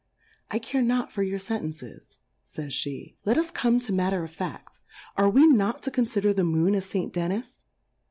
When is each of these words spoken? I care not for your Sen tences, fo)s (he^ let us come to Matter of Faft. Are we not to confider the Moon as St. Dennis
I 0.49 0.57
care 0.57 0.81
not 0.81 1.11
for 1.11 1.21
your 1.21 1.37
Sen 1.37 1.61
tences, 1.61 2.15
fo)s 2.43 2.69
(he^ 2.85 3.17
let 3.23 3.37
us 3.37 3.51
come 3.51 3.79
to 3.81 3.93
Matter 3.93 4.23
of 4.23 4.35
Faft. 4.35 4.79
Are 5.15 5.29
we 5.29 5.45
not 5.45 5.83
to 5.83 5.91
confider 5.91 6.35
the 6.35 6.43
Moon 6.43 6.73
as 6.73 6.85
St. 6.87 7.13
Dennis 7.13 7.61